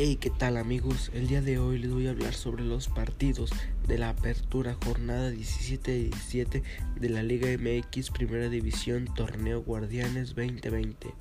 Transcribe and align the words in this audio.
Hey, 0.00 0.16
¿qué 0.20 0.30
tal 0.30 0.58
amigos? 0.58 1.10
El 1.12 1.26
día 1.26 1.42
de 1.42 1.58
hoy 1.58 1.76
les 1.76 1.90
voy 1.92 2.06
a 2.06 2.10
hablar 2.10 2.32
sobre 2.32 2.62
los 2.62 2.86
partidos 2.86 3.50
de 3.88 3.98
la 3.98 4.10
apertura 4.10 4.76
jornada 4.84 5.32
17-17 5.32 6.62
de 7.00 7.08
la 7.08 7.24
Liga 7.24 7.48
MX 7.48 8.10
Primera 8.10 8.48
División 8.48 9.12
Torneo 9.16 9.60
Guardianes 9.60 10.36
2020. 10.36 11.12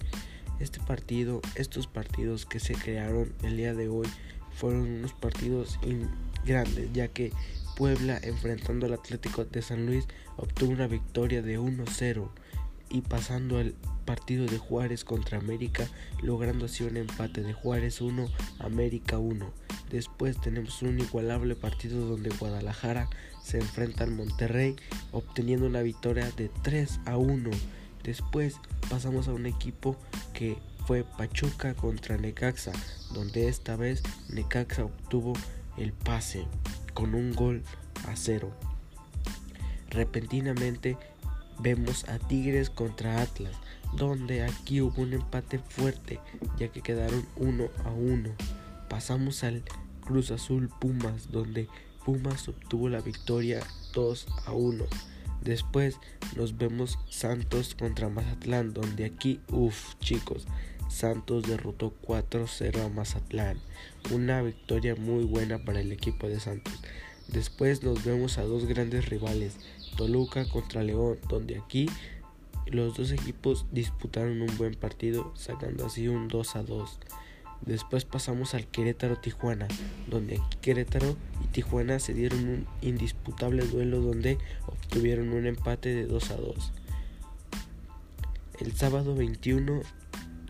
Este 0.59 0.79
partido, 0.79 1.41
estos 1.55 1.87
partidos 1.87 2.45
que 2.45 2.59
se 2.59 2.75
crearon 2.75 3.33
el 3.41 3.57
día 3.57 3.73
de 3.73 3.89
hoy 3.89 4.07
fueron 4.51 4.81
unos 4.81 5.13
partidos 5.13 5.79
grandes 6.45 6.93
ya 6.93 7.07
que 7.07 7.33
Puebla 7.75 8.19
enfrentando 8.21 8.85
al 8.85 8.93
Atlético 8.93 9.43
de 9.43 9.63
San 9.63 9.87
Luis 9.87 10.05
obtuvo 10.35 10.71
una 10.71 10.85
victoria 10.85 11.41
de 11.41 11.59
1-0 11.59 12.29
y 12.89 13.01
pasando 13.01 13.57
al 13.57 13.73
partido 14.05 14.45
de 14.45 14.57
Juárez 14.57 15.03
contra 15.03 15.37
América, 15.37 15.87
logrando 16.21 16.65
así 16.65 16.83
un 16.83 16.97
empate 16.97 17.41
de 17.41 17.53
Juárez 17.53 18.01
1, 18.01 18.29
América 18.59 19.17
1. 19.17 19.51
Después 19.89 20.39
tenemos 20.39 20.81
un 20.81 20.99
igualable 20.99 21.55
partido 21.55 22.07
donde 22.07 22.29
Guadalajara 22.29 23.09
se 23.43 23.59
enfrenta 23.59 24.03
al 24.03 24.11
Monterrey, 24.11 24.75
obteniendo 25.11 25.65
una 25.67 25.81
victoria 25.81 26.29
de 26.31 26.49
3 26.63 27.01
a 27.05 27.17
1. 27.17 27.49
Después 28.03 28.55
pasamos 28.89 29.27
a 29.27 29.33
un 29.33 29.45
equipo 29.45 29.97
que 30.33 30.57
fue 30.85 31.03
Pachuca 31.03 31.73
contra 31.73 32.17
Necaxa, 32.17 32.71
donde 33.13 33.49
esta 33.49 33.75
vez 33.75 34.03
Necaxa 34.29 34.85
obtuvo 34.85 35.33
el 35.77 35.91
pase 35.91 36.45
con 36.93 37.13
un 37.13 37.33
gol 37.33 37.63
a 38.07 38.15
cero. 38.15 38.51
Repentinamente 39.89 40.97
vemos 41.59 42.07
a 42.09 42.19
Tigres 42.19 42.69
contra 42.69 43.21
Atlas, 43.21 43.53
donde 43.93 44.43
aquí 44.43 44.81
hubo 44.81 45.01
un 45.01 45.13
empate 45.13 45.59
fuerte, 45.59 46.19
ya 46.57 46.67
que 46.69 46.81
quedaron 46.81 47.25
1 47.37 47.69
a 47.85 47.89
1. 47.91 48.29
Pasamos 48.89 49.43
al 49.43 49.63
Cruz 50.01 50.31
Azul 50.31 50.69
Pumas, 50.79 51.31
donde 51.31 51.67
Pumas 52.05 52.47
obtuvo 52.47 52.89
la 52.89 53.01
victoria 53.01 53.61
2 53.93 54.27
a 54.45 54.53
1. 54.53 54.85
Después 55.41 55.97
nos 56.35 56.57
vemos 56.57 56.97
Santos 57.09 57.75
contra 57.75 58.09
Mazatlán, 58.09 58.73
donde 58.73 59.05
aquí, 59.05 59.39
uff 59.49 59.95
chicos, 59.99 60.47
Santos 60.89 61.43
derrotó 61.43 61.93
4-0 62.01 62.85
a 62.85 62.89
Mazatlán. 62.89 63.59
Una 64.11 64.41
victoria 64.41 64.95
muy 64.95 65.25
buena 65.25 65.63
para 65.63 65.81
el 65.81 65.91
equipo 65.91 66.27
de 66.27 66.39
Santos. 66.39 66.73
Después 67.27 67.83
nos 67.83 68.05
vemos 68.05 68.37
a 68.37 68.43
dos 68.43 68.65
grandes 68.65 69.09
rivales, 69.09 69.57
Toluca 69.97 70.47
contra 70.47 70.83
León, 70.83 71.17
donde 71.27 71.57
aquí 71.57 71.89
los 72.67 72.95
dos 72.95 73.11
equipos 73.11 73.65
disputaron 73.71 74.41
un 74.41 74.57
buen 74.57 74.75
partido, 74.75 75.33
sacando 75.35 75.85
así 75.85 76.07
un 76.07 76.29
2 76.29 76.55
a 76.55 76.63
2. 76.63 76.99
Después 77.65 78.05
pasamos 78.05 78.53
al 78.53 78.67
Querétaro 78.67 79.17
Tijuana, 79.17 79.67
donde 80.07 80.39
Querétaro 80.61 81.17
y 81.43 81.47
Tijuana 81.47 81.99
se 81.99 82.13
dieron 82.13 82.47
un 82.47 82.67
indisputable 82.81 83.65
duelo 83.65 83.99
donde 83.99 84.37
obtuvieron 84.67 85.33
un 85.33 85.45
empate 85.47 85.93
de 85.93 86.05
2 86.05 86.31
a 86.31 86.35
2. 86.35 86.71
El 88.59 88.73
sábado 88.73 89.15
21 89.15 89.81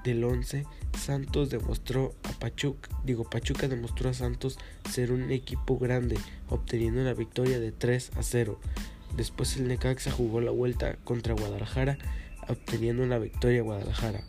del 0.03 0.23
11, 0.23 0.65
Santos 0.97 1.49
demostró 1.49 2.13
a 2.23 2.31
Pachuca, 2.39 2.89
digo 3.03 3.23
Pachuca 3.23 3.67
demostró 3.67 4.09
a 4.09 4.13
Santos 4.13 4.57
ser 4.89 5.11
un 5.11 5.31
equipo 5.31 5.77
grande, 5.77 6.17
obteniendo 6.49 7.01
una 7.01 7.13
victoria 7.13 7.59
de 7.59 7.71
3 7.71 8.11
a 8.15 8.23
0. 8.23 8.59
Después 9.17 9.57
el 9.57 9.67
Necaxa 9.67 10.11
jugó 10.11 10.41
la 10.41 10.51
vuelta 10.51 10.95
contra 11.03 11.33
Guadalajara, 11.33 11.97
obteniendo 12.47 13.01
una 13.01 13.17
victoria 13.17 13.61
a 13.61 13.63
Guadalajara. 13.63 14.23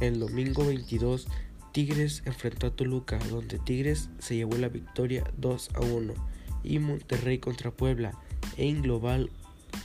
El 0.00 0.20
domingo 0.20 0.64
22, 0.64 1.26
Tigres 1.72 2.22
enfrentó 2.24 2.68
a 2.68 2.70
Toluca, 2.70 3.18
donde 3.28 3.58
Tigres 3.58 4.08
se 4.20 4.36
llevó 4.36 4.56
la 4.56 4.68
victoria 4.68 5.24
2 5.36 5.70
a 5.74 5.80
1. 5.80 6.14
Y 6.62 6.78
Monterrey 6.78 7.38
contra 7.38 7.72
Puebla. 7.72 8.12
En 8.56 8.82
global, 8.82 9.30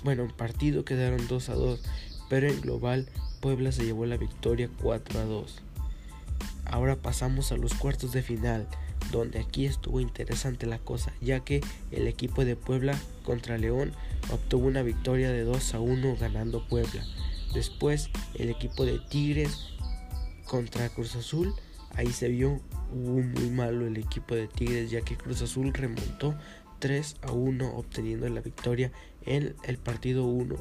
bueno, 0.03 0.23
en 0.23 0.31
partido 0.31 0.85
quedaron 0.85 1.27
2 1.27 1.49
a 1.49 1.55
2, 1.55 1.83
pero 2.29 2.47
en 2.47 2.61
global 2.61 3.09
Puebla 3.41 3.71
se 3.71 3.83
llevó 3.83 4.05
la 4.05 4.17
victoria 4.17 4.69
4 4.81 5.19
a 5.19 5.23
2. 5.23 5.61
Ahora 6.65 6.95
pasamos 6.95 7.51
a 7.51 7.57
los 7.57 7.73
cuartos 7.73 8.13
de 8.13 8.21
final 8.21 8.67
donde 9.13 9.39
aquí 9.39 9.65
estuvo 9.65 9.99
interesante 9.99 10.65
la 10.65 10.79
cosa, 10.79 11.13
ya 11.21 11.41
que 11.41 11.61
el 11.91 12.07
equipo 12.07 12.43
de 12.43 12.55
Puebla 12.55 12.97
contra 13.23 13.57
León 13.57 13.93
obtuvo 14.31 14.67
una 14.67 14.81
victoria 14.81 15.31
de 15.31 15.43
2 15.43 15.75
a 15.75 15.79
1 15.79 16.17
ganando 16.19 16.67
Puebla. 16.67 17.05
Después 17.53 18.09
el 18.33 18.49
equipo 18.49 18.85
de 18.85 18.99
Tigres 18.99 19.69
contra 20.47 20.89
Cruz 20.89 21.15
Azul, 21.15 21.53
ahí 21.95 22.11
se 22.11 22.27
vio 22.27 22.59
muy 22.91 23.49
malo 23.51 23.85
el 23.85 23.97
equipo 23.97 24.33
de 24.33 24.47
Tigres, 24.47 24.89
ya 24.89 25.01
que 25.01 25.15
Cruz 25.15 25.43
Azul 25.43 25.71
remontó 25.73 26.35
3 26.79 27.17
a 27.21 27.31
1 27.31 27.75
obteniendo 27.75 28.27
la 28.29 28.41
victoria 28.41 28.91
en 29.25 29.55
el 29.63 29.77
partido 29.77 30.25
1. 30.25 30.55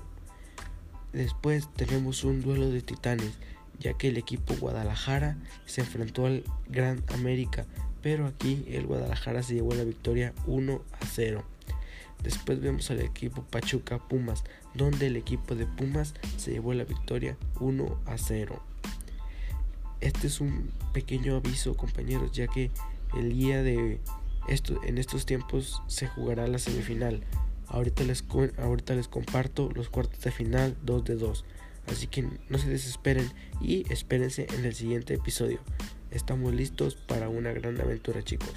Después 1.14 1.68
tenemos 1.74 2.22
un 2.24 2.42
duelo 2.42 2.70
de 2.70 2.82
titanes, 2.82 3.32
ya 3.78 3.94
que 3.94 4.08
el 4.08 4.18
equipo 4.18 4.54
Guadalajara 4.54 5.38
se 5.64 5.80
enfrentó 5.80 6.26
al 6.26 6.44
Gran 6.68 7.02
América 7.14 7.66
pero 8.02 8.26
aquí 8.26 8.64
el 8.68 8.86
Guadalajara 8.86 9.42
se 9.42 9.54
llevó 9.54 9.74
la 9.74 9.84
victoria 9.84 10.34
1 10.46 10.82
a 11.00 11.06
0. 11.06 11.44
Después 12.22 12.60
vemos 12.60 12.90
al 12.90 13.00
equipo 13.00 13.42
Pachuca 13.42 13.98
Pumas, 13.98 14.44
donde 14.74 15.06
el 15.06 15.16
equipo 15.16 15.54
de 15.54 15.66
Pumas 15.66 16.14
se 16.36 16.52
llevó 16.52 16.74
la 16.74 16.84
victoria 16.84 17.36
1 17.60 18.00
a 18.06 18.18
0. 18.18 18.62
Este 20.00 20.26
es 20.26 20.40
un 20.40 20.70
pequeño 20.92 21.36
aviso, 21.36 21.76
compañeros, 21.76 22.32
ya 22.32 22.48
que 22.48 22.70
el 23.16 23.32
día 23.32 23.62
de 23.62 24.00
esto, 24.48 24.80
en 24.84 24.98
estos 24.98 25.26
tiempos 25.26 25.82
se 25.86 26.06
jugará 26.08 26.46
la 26.46 26.58
semifinal. 26.58 27.22
Ahorita 27.68 28.02
les, 28.04 28.24
ahorita 28.58 28.94
les 28.94 29.08
comparto 29.08 29.70
los 29.74 29.88
cuartos 29.88 30.20
de 30.20 30.30
final 30.30 30.76
2 30.82 31.04
de 31.04 31.16
2. 31.16 31.44
Así 31.86 32.06
que 32.06 32.28
no 32.48 32.58
se 32.58 32.68
desesperen 32.68 33.32
y 33.60 33.90
espérense 33.92 34.46
en 34.56 34.64
el 34.64 34.74
siguiente 34.74 35.14
episodio. 35.14 35.60
Estamos 36.12 36.52
listos 36.52 36.94
para 36.94 37.30
una 37.30 37.52
gran 37.52 37.80
aventura 37.80 38.22
chicos. 38.22 38.52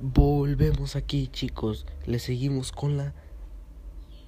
Volvemos 0.00 0.96
aquí 0.96 1.28
chicos, 1.28 1.84
le 2.06 2.18
seguimos 2.18 2.72
con 2.72 2.96
la 2.96 3.12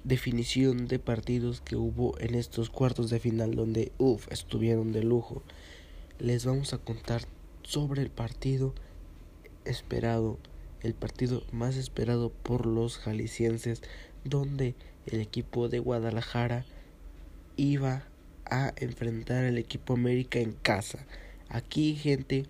definición 0.03 0.87
de 0.87 0.99
partidos 0.99 1.61
que 1.61 1.75
hubo 1.75 2.19
en 2.19 2.35
estos 2.35 2.69
cuartos 2.69 3.09
de 3.09 3.19
final 3.19 3.55
donde, 3.55 3.91
uff, 3.97 4.31
estuvieron 4.31 4.91
de 4.91 5.01
lujo 5.03 5.41
les 6.19 6.45
vamos 6.45 6.73
a 6.73 6.77
contar 6.77 7.23
sobre 7.63 8.01
el 8.01 8.09
partido 8.09 8.73
esperado, 9.65 10.37
el 10.81 10.93
partido 10.93 11.43
más 11.51 11.75
esperado 11.75 12.29
por 12.29 12.65
los 12.65 12.97
jaliscienses, 12.97 13.81
donde 14.23 14.75
el 15.05 15.19
equipo 15.19 15.67
de 15.67 15.79
Guadalajara 15.79 16.65
iba 17.57 18.03
a 18.45 18.73
enfrentar 18.77 19.45
al 19.45 19.57
equipo 19.57 19.93
América 19.93 20.39
en 20.39 20.53
casa. 20.53 21.05
Aquí, 21.49 21.95
gente, 21.95 22.45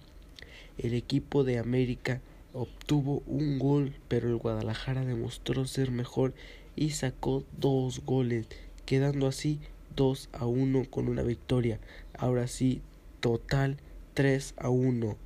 el 0.77 0.93
equipo 0.93 1.43
de 1.43 1.57
América 1.57 2.21
obtuvo 2.53 3.23
un 3.25 3.59
gol, 3.59 3.95
pero 4.07 4.29
el 4.29 4.37
Guadalajara 4.37 5.05
demostró 5.05 5.65
ser 5.65 5.91
mejor 5.91 6.33
y 6.75 6.91
sacó 6.91 7.43
dos 7.57 8.01
goles, 8.05 8.47
quedando 8.85 9.27
así 9.27 9.59
2 9.95 10.29
a 10.33 10.45
1 10.45 10.85
con 10.89 11.07
una 11.07 11.23
victoria. 11.23 11.79
Ahora 12.17 12.47
sí, 12.47 12.81
Total 13.25 13.77
3 14.13 14.53
a 14.55 14.69
1. 14.69 15.17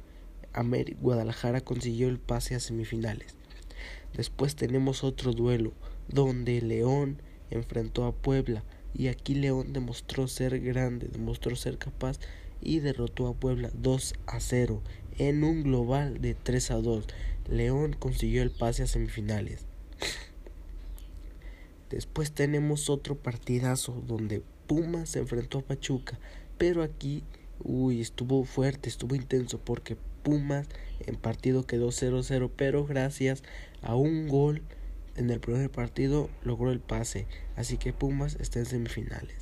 Guadalajara 1.02 1.60
consiguió 1.60 2.08
el 2.08 2.18
pase 2.18 2.56
a 2.56 2.62
semifinales. 2.62 3.36
Después 4.16 4.56
tenemos 4.56 5.04
otro 5.04 5.34
duelo 5.34 5.74
donde 6.08 6.62
León 6.62 7.22
enfrentó 7.50 8.06
a 8.06 8.14
Puebla 8.14 8.64
y 8.94 9.10
aquí 9.10 9.36
León 9.36 9.74
demostró 9.74 10.30
ser 10.30 10.62
grande, 10.62 11.10
demostró 11.10 11.58
ser 11.58 11.78
capaz 11.78 12.22
y 12.62 12.80
derrotó 12.80 13.28
a 13.28 13.34
Puebla 13.34 13.70
2 13.74 14.14
a 14.28 14.40
0 14.40 14.82
en 15.18 15.44
un 15.44 15.64
global 15.64 16.22
de 16.22 16.36
3 16.36 16.72
a 16.72 16.76
2. 16.76 17.06
León 17.50 17.98
consiguió 18.00 18.44
el 18.44 18.52
pase 18.52 18.84
a 18.84 18.88
semifinales. 18.88 19.66
Después 21.90 22.32
tenemos 22.32 22.90
otro 22.90 23.16
partidazo 23.16 24.02
donde 24.08 24.42
Pumas 24.68 25.10
se 25.10 25.20
enfrentó 25.20 25.58
a 25.58 25.64
Pachuca, 25.64 26.18
pero 26.58 26.82
aquí 26.82 27.26
Uy, 27.64 28.02
estuvo 28.02 28.44
fuerte, 28.46 28.90
estuvo 28.90 29.16
intenso 29.16 29.60
porque 29.60 29.98
Pumas 30.24 30.68
en 31.06 31.16
partido 31.16 31.66
quedó 31.66 31.90
0-0, 31.90 32.52
pero 32.56 32.86
gracias 32.86 33.44
a 33.82 33.96
un 33.96 34.28
gol 34.28 34.62
en 35.16 35.30
el 35.30 35.40
primer 35.40 35.70
partido 35.70 36.30
logró 36.44 36.72
el 36.72 36.80
pase, 36.80 37.28
así 37.56 37.78
que 37.78 37.94
Pumas 37.94 38.38
está 38.40 38.60
en 38.60 38.66
semifinales. 38.66 39.36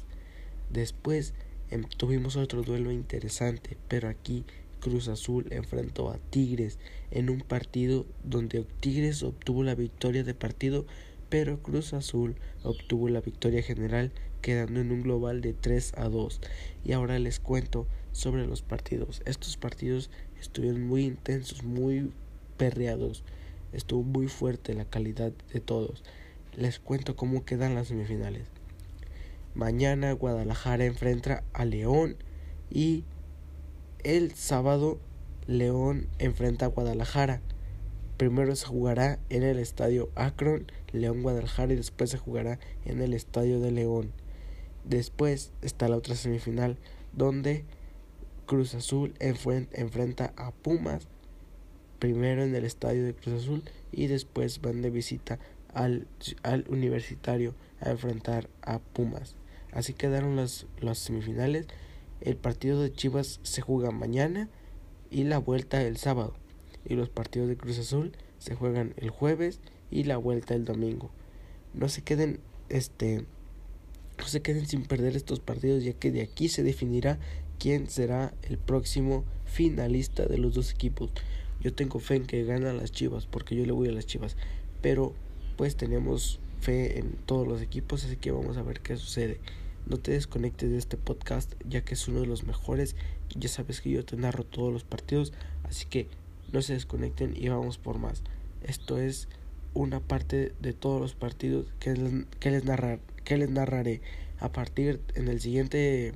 Después 0.70 1.34
em, 1.70 1.84
tuvimos 1.98 2.36
otro 2.36 2.64
duelo 2.64 2.92
interesante, 2.92 3.78
pero 3.88 4.10
aquí 4.10 4.44
Cruz 4.80 5.08
Azul 5.08 5.48
enfrentó 5.52 6.10
a 6.10 6.18
Tigres 6.18 6.80
en 7.12 7.30
un 7.30 7.42
partido 7.42 8.06
donde 8.24 8.66
Tigres 8.80 9.24
obtuvo 9.24 9.64
la 9.64 9.76
victoria 9.76 10.24
de 10.24 10.34
partido, 10.34 10.86
pero 11.30 11.62
Cruz 11.62 11.94
Azul 11.94 12.36
obtuvo 12.64 13.10
la 13.10 13.22
victoria 13.22 13.62
general 13.62 14.12
quedando 14.42 14.80
en 14.80 14.92
un 14.92 15.02
global 15.02 15.42
de 15.42 15.54
3 15.54 15.94
a 15.98 16.10
2. 16.10 16.42
Y 16.86 16.94
ahora 16.94 17.20
les 17.20 17.40
cuento 17.40 17.88
sobre 18.12 18.48
los 18.48 18.62
partidos. 18.62 19.22
Estos 19.26 19.58
partidos 19.58 20.10
estuvieron 20.40 20.88
muy 20.88 21.06
intensos, 21.06 21.64
muy 21.64 22.12
perreados. 22.58 23.24
Estuvo 23.74 24.04
muy 24.04 24.28
fuerte 24.28 24.74
la 24.74 24.86
calidad 24.86 25.32
de 25.54 25.60
todos. 25.60 26.04
Les 26.56 26.80
cuento 26.80 27.16
cómo 27.16 27.46
quedan 27.46 27.76
las 27.76 27.90
semifinales. 27.90 28.48
Mañana 29.54 30.12
Guadalajara 30.14 30.86
enfrenta 30.86 31.44
a 31.54 31.66
León 31.66 32.16
y 32.70 33.04
el 34.04 34.34
sábado 34.34 35.00
León 35.48 36.08
enfrenta 36.20 36.66
a 36.66 36.70
Guadalajara. 36.70 37.42
Primero 38.18 38.56
se 38.56 38.66
jugará 38.66 39.20
en 39.30 39.44
el 39.44 39.60
estadio 39.60 40.10
Akron, 40.16 40.72
León 40.92 41.22
Guadalajara 41.22 41.74
y 41.74 41.76
después 41.76 42.10
se 42.10 42.18
jugará 42.18 42.60
en 42.84 43.02
el 43.02 43.14
estadio 43.14 43.60
de 43.60 43.72
León. 43.72 44.12
Después 44.84 45.52
está 45.62 45.88
la 45.88 45.98
otra 45.98 46.16
semifinal 46.16 46.78
donde 47.14 47.66
Cruz 48.48 48.74
Azul 48.74 49.14
enfrenta 49.20 50.34
a 50.36 50.52
Pumas 50.52 51.08
primero 52.00 52.44
en 52.44 52.56
el 52.56 52.66
estadio 52.66 53.06
de 53.06 53.14
Cruz 53.14 53.44
Azul 53.44 53.64
y 53.92 54.08
después 54.08 54.62
van 54.62 54.82
de 54.82 54.90
visita 54.90 55.40
al, 55.74 56.08
universitario 56.70 57.54
a 57.82 57.92
enfrentar 57.92 58.50
a 58.62 58.80
Pumas. 58.80 59.36
Así 59.72 59.94
quedaron 59.94 60.36
las 60.36 60.66
semifinales. 60.98 61.68
El 62.22 62.38
partido 62.38 62.82
de 62.82 62.92
Chivas 62.92 63.40
se 63.44 63.62
juega 63.62 63.92
mañana 63.92 64.50
y 65.12 65.24
la 65.24 65.38
vuelta 65.38 65.84
el 65.84 65.98
sábado. 65.98 66.34
Y 66.88 66.96
los 66.96 67.10
partidos 67.10 67.48
de 67.50 67.58
Cruz 67.58 67.80
Azul 67.80 68.14
se 68.40 68.56
juegan 68.56 68.94
el 68.98 69.10
jueves 69.10 69.60
y 69.92 70.04
la 70.04 70.18
vuelta 70.18 70.54
el 70.54 70.66
domingo. 70.66 71.12
No 71.74 71.90
se 71.90 72.02
queden 72.02 72.40
este 72.70 73.26
no 74.18 74.26
se 74.26 74.42
queden 74.42 74.66
sin 74.66 74.84
perder 74.84 75.16
estos 75.16 75.40
partidos 75.40 75.84
ya 75.84 75.94
que 75.94 76.12
de 76.12 76.22
aquí 76.22 76.50
se 76.50 76.64
definirá 76.64 77.20
quién 77.60 77.88
será 77.90 78.34
el 78.44 78.58
próximo 78.58 79.24
finalista 79.46 80.26
de 80.26 80.38
los 80.38 80.54
dos 80.54 80.72
equipos. 80.72 81.12
Yo 81.62 81.74
tengo 81.74 82.00
fe 82.00 82.16
en 82.16 82.26
que 82.26 82.44
ganan 82.44 82.78
las 82.78 82.92
Chivas 82.92 83.26
porque 83.26 83.56
yo 83.56 83.66
le 83.66 83.72
voy 83.72 83.90
a 83.90 83.92
las 83.92 84.06
Chivas, 84.06 84.36
pero 84.82 85.14
pues 85.56 85.76
tenemos 85.76 86.40
fe 86.62 87.00
en 87.00 87.14
todos 87.26 87.48
los 87.48 87.62
equipos, 87.62 88.04
así 88.06 88.16
que 88.18 88.32
vamos 88.32 88.58
a 88.58 88.64
ver 88.64 88.80
qué 88.82 88.98
sucede. 88.98 89.40
No 89.86 89.98
te 89.98 90.12
desconectes 90.12 90.70
de 90.70 90.78
este 90.78 90.98
podcast 90.98 91.54
ya 91.68 91.82
que 91.82 91.94
es 91.94 92.08
uno 92.08 92.20
de 92.20 92.28
los 92.28 92.44
mejores. 92.44 92.96
Ya 93.36 93.50
sabes 93.50 93.82
que 93.82 93.90
yo 93.90 94.04
te 94.06 94.18
narro 94.18 94.44
todos 94.44 94.74
los 94.74 94.84
partidos, 94.84 95.34
así 95.64 95.86
que 95.86 96.08
no 96.52 96.62
se 96.62 96.74
desconecten 96.74 97.34
y 97.36 97.50
vamos 97.50 97.78
por 97.78 97.98
más. 97.98 98.24
Esto 98.64 98.98
es 98.98 99.28
una 99.74 100.00
parte 100.00 100.54
de 100.60 100.74
todos 100.74 101.00
los 101.00 101.14
partidos 101.14 101.68
que 101.80 101.94
les, 101.94 102.26
que 102.40 102.52
les, 102.52 102.66
narrar, 102.66 103.00
que 103.24 103.38
les 103.38 103.50
narraré. 103.50 104.02
A 104.40 104.52
partir 104.52 105.02
en 105.16 105.28
el 105.28 105.42
siguiente 105.42 106.14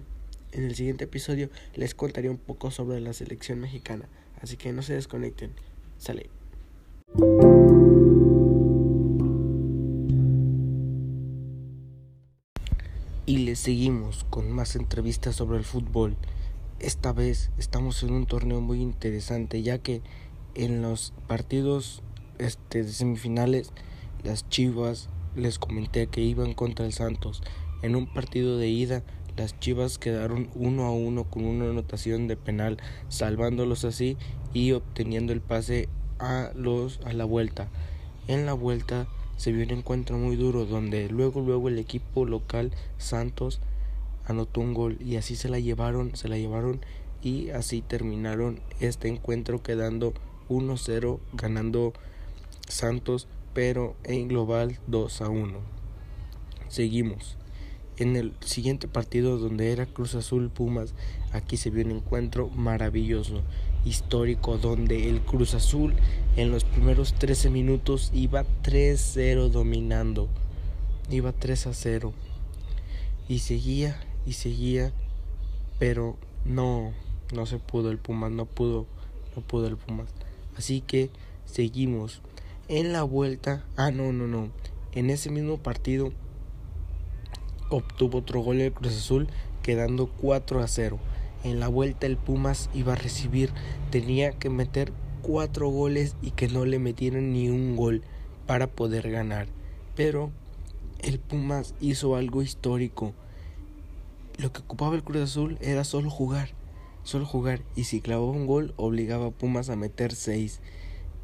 en 0.52 0.64
el 0.66 0.76
siguiente 0.76 1.06
episodio 1.06 1.50
les 1.76 1.96
contaré 1.96 2.30
un 2.30 2.38
poco 2.38 2.72
sobre 2.72 3.00
la 3.00 3.14
selección 3.14 3.60
mexicana. 3.60 4.08
Así 4.42 4.58
que 4.58 4.74
no 4.74 4.82
se 4.82 4.94
desconecten. 4.94 5.52
Sale. 5.98 6.30
Y 13.26 13.38
les 13.38 13.60
seguimos 13.60 14.26
con 14.30 14.52
más 14.52 14.76
entrevistas 14.76 15.36
sobre 15.36 15.58
el 15.58 15.64
fútbol. 15.64 16.18
Esta 16.82 17.14
vez 17.14 17.52
estamos 17.60 18.02
en 18.02 18.12
un 18.12 18.26
torneo 18.26 18.60
muy 18.60 18.82
interesante 18.82 19.62
ya 19.62 19.78
que 19.78 20.02
en 20.56 20.82
los 20.82 21.14
partidos 21.28 22.02
este, 22.40 22.82
de 22.82 22.92
semifinales 22.92 23.72
las 24.24 24.50
Chivas 24.50 25.08
les 25.36 25.60
comenté 25.60 26.08
que 26.08 26.22
iban 26.22 26.56
contra 26.56 26.88
el 26.88 26.92
Santos. 26.92 27.44
En 27.84 27.96
un 27.96 28.12
partido 28.12 28.58
de 28.58 28.70
ida 28.70 29.04
las 29.38 29.60
Chivas 29.60 30.00
quedaron 30.00 30.50
uno 30.56 30.86
a 30.86 30.92
uno 30.92 31.26
con 31.26 31.46
una 31.46 31.66
anotación 31.66 32.28
de 32.28 32.36
penal, 32.36 32.78
salvándolos 33.10 33.86
así 33.86 34.18
y 34.52 34.72
obteniendo 34.72 35.34
el 35.34 35.42
pase 35.42 35.88
a 36.18 36.50
los 36.56 37.00
a 37.06 37.14
la 37.14 37.26
vuelta. 37.26 37.70
En 38.28 38.48
la 38.48 38.54
vuelta 38.54 39.08
se 39.38 39.52
vio 39.52 39.66
un 39.66 39.72
encuentro 39.72 40.18
muy 40.18 40.36
duro 40.36 40.66
donde 40.66 41.10
luego 41.10 41.42
luego 41.42 41.68
el 41.68 41.78
equipo 41.78 42.26
local 42.26 42.72
Santos 42.98 43.62
anotó 44.32 44.62
un 44.62 44.74
gol 44.74 44.98
y 45.00 45.16
así 45.16 45.36
se 45.36 45.50
la 45.50 45.60
llevaron, 45.60 46.16
se 46.16 46.28
la 46.28 46.38
llevaron 46.38 46.82
y 47.22 47.50
así 47.50 47.82
terminaron 47.82 48.60
este 48.80 49.08
encuentro 49.08 49.62
quedando 49.62 50.14
1-0 50.50 51.20
ganando 51.34 51.94
Santos 52.68 53.28
pero 53.54 53.96
en 54.04 54.28
global 54.28 54.80
2 54.88 55.22
a 55.22 55.30
1. 55.30 55.60
Seguimos. 56.68 57.38
En 57.98 58.16
el 58.16 58.34
siguiente 58.40 58.88
partido 58.88 59.38
donde 59.38 59.72
era 59.72 59.86
Cruz 59.86 60.16
Azul 60.16 60.50
Pumas, 60.50 60.94
aquí 61.34 61.58
se 61.58 61.70
vio 61.70 61.86
un 61.86 61.92
encuentro 61.92 62.50
maravilloso, 62.50 63.44
histórico, 63.86 64.58
donde 64.58 65.10
el 65.10 65.22
Cruz 65.22 65.54
Azul 65.54 65.94
en 66.36 66.50
los 66.50 66.64
primeros 66.64 67.14
13 67.14 67.50
minutos 67.50 68.10
iba 68.14 68.46
3-0 68.64 69.50
dominando, 69.50 70.30
iba 71.10 71.32
3 71.32 71.68
a 71.68 71.74
0 71.74 72.14
y 73.28 73.40
seguía 73.40 74.00
y 74.26 74.34
seguía, 74.34 74.94
pero 75.80 76.18
no, 76.46 76.92
no 77.34 77.46
se 77.46 77.58
pudo 77.58 77.92
el 77.92 77.98
Pumas, 77.98 78.32
no 78.32 78.46
pudo, 78.46 78.86
no 79.36 79.42
pudo 79.42 79.68
el 79.68 79.78
Pumas. 79.78 80.10
Así 80.58 80.82
que 80.82 81.10
seguimos 81.46 82.22
en 82.68 82.94
la 82.94 83.04
vuelta, 83.04 83.66
ah 83.78 83.92
no, 83.92 84.14
no, 84.14 84.28
no, 84.28 84.50
en 84.94 85.10
ese 85.10 85.30
mismo 85.30 85.58
partido 85.58 86.12
obtuvo 87.70 88.20
otro 88.20 88.42
gol 88.42 88.62
el 88.62 88.74
Cruz 88.74 88.96
Azul, 88.96 89.28
quedando 89.64 90.08
4 90.08 90.62
a 90.62 90.68
0. 90.68 91.00
En 91.44 91.60
la 91.60 91.68
vuelta 91.68 92.06
el 92.06 92.18
Pumas 92.18 92.70
iba 92.74 92.94
a 92.94 92.98
recibir, 92.98 93.52
tenía 93.90 94.32
que 94.32 94.50
meter 94.50 94.92
4 95.22 95.70
goles 95.70 96.16
y 96.22 96.32
que 96.32 96.48
no 96.48 96.66
le 96.66 96.80
metieran 96.80 97.34
ni 97.34 97.50
un 97.50 97.76
gol 97.76 98.04
para 98.46 98.68
poder 98.68 99.10
ganar. 99.10 99.48
Pero 99.96 100.32
el 101.00 101.20
Pumas 101.20 101.74
hizo 101.80 102.16
algo 102.16 102.42
histórico. 102.42 103.14
Lo 104.42 104.52
que 104.52 104.62
ocupaba 104.62 104.96
el 104.96 105.04
Cruz 105.04 105.22
Azul 105.22 105.60
era 105.62 105.84
solo 105.84 106.10
jugar, 106.10 106.50
solo 107.04 107.28
jugar 107.28 107.62
y 107.76 107.84
si 107.84 108.02
clavaba 108.02 108.32
un 108.32 108.48
gol 108.48 108.74
obligaba 108.76 109.28
a 109.28 109.32
Pumas 109.32 109.70
a 109.70 109.76
meter 109.76 110.16
6. 110.16 110.62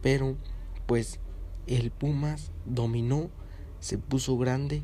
Pero 0.04 0.38
pues 0.86 1.20
el 1.66 1.90
Pumas 1.90 2.52
dominó, 2.66 3.32
se 3.80 3.98
puso 3.98 4.38
grande 4.38 4.84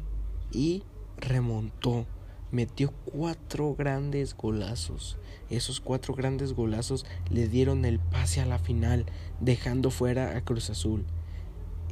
y 0.52 0.82
remontó, 1.16 2.08
metió 2.52 2.92
cuatro 3.06 3.76
grandes 3.76 4.36
golazos. 4.36 5.20
Esos 5.52 5.80
cuatro 5.80 6.16
grandes 6.16 6.54
golazos 6.54 7.06
le 7.30 7.48
dieron 7.48 7.86
el 7.86 8.00
pase 8.00 8.42
a 8.42 8.48
la 8.48 8.58
final, 8.58 9.06
dejando 9.42 9.92
fuera 9.92 10.36
a 10.36 10.42
Cruz 10.42 10.72
Azul. 10.72 11.06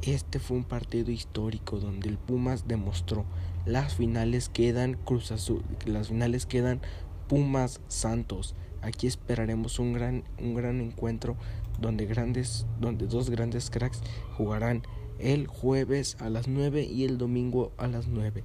Este 0.02 0.40
fue 0.40 0.56
un 0.56 0.64
partido 0.64 1.12
histórico 1.12 1.78
donde 1.78 2.08
el 2.08 2.18
Pumas 2.18 2.66
demostró 2.66 3.24
las 3.64 3.94
finales 3.94 4.48
quedan 4.48 4.94
Cruz 4.94 5.30
Azul, 5.30 5.62
las 5.86 6.08
finales 6.08 6.44
quedan 6.44 6.80
Pumas 7.28 7.80
Santos. 7.86 8.56
Aquí 8.80 9.06
esperaremos 9.06 9.78
un 9.78 9.92
gran, 9.92 10.24
un 10.40 10.54
gran 10.54 10.80
encuentro 10.80 11.36
donde 11.80 12.06
grandes, 12.06 12.66
donde 12.80 13.06
dos 13.06 13.30
grandes 13.30 13.70
cracks 13.70 14.00
jugarán 14.36 14.82
el 15.20 15.46
jueves 15.46 16.16
a 16.18 16.30
las 16.30 16.48
9 16.48 16.82
y 16.82 17.04
el 17.04 17.16
domingo 17.16 17.70
a 17.76 17.86
las 17.86 18.08
9. 18.08 18.42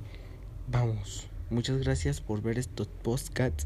Vamos, 0.70 1.28
muchas 1.50 1.80
gracias 1.80 2.22
por 2.22 2.44
ver 2.44 2.60
estos 2.60 2.88
podcasts. 2.88 3.66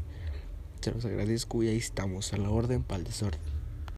Se 0.80 0.92
los 0.92 1.04
agradezco 1.04 1.62
y 1.62 1.68
ahí 1.68 1.76
estamos, 1.76 2.32
a 2.32 2.38
la 2.38 2.48
orden 2.48 2.82
para 2.82 3.00
el 3.00 3.04
desorden. 3.04 3.51